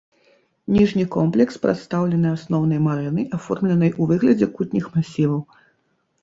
Ніжні 0.75 1.03
комплекс 1.15 1.59
прадстаўлены 1.65 2.31
асноўнай 2.37 2.79
марэнай, 2.87 3.27
аформленай 3.39 3.91
у 4.01 4.09
выглядзе 4.15 4.49
кутніх 4.57 4.85
масіваў. 4.97 5.41